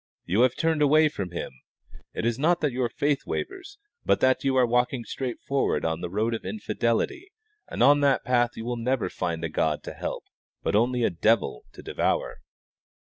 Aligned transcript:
You 0.25 0.41
have 0.41 0.55
turned 0.55 0.81
away 0.81 1.09
from 1.09 1.29
Him. 1.29 1.51
It 2.15 2.25
is 2.25 2.39
not 2.39 2.59
that 2.61 2.71
your 2.71 2.89
faith 2.89 3.27
wavers, 3.27 3.77
but 4.03 4.19
that 4.19 4.43
you 4.43 4.55
are 4.55 4.65
walking 4.65 5.03
straight 5.03 5.39
forward 5.47 5.85
on 5.85 6.01
the 6.01 6.09
road 6.09 6.33
of 6.33 6.43
infidelity, 6.43 7.31
and 7.67 7.83
on 7.83 7.99
that 7.99 8.23
path 8.25 8.57
you 8.57 8.65
will 8.65 8.77
never 8.77 9.11
find 9.11 9.43
a 9.43 9.47
God 9.49 9.83
to 9.83 9.93
help, 9.93 10.23
but 10.63 10.75
only 10.75 11.03
a 11.03 11.11
devil 11.11 11.65
to 11.73 11.83
devour." 11.83 12.37